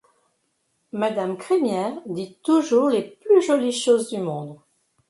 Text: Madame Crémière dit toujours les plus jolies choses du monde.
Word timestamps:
Madame 0.93 1.37
Crémière 1.37 2.01
dit 2.07 2.33
toujours 2.43 2.89
les 2.89 3.03
plus 3.03 3.43
jolies 3.43 3.71
choses 3.71 4.09
du 4.09 4.17
monde. 4.17 4.57